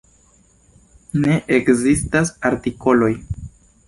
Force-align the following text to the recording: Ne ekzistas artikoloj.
Ne 1.25 1.35
ekzistas 1.57 2.31
artikoloj. 2.51 3.11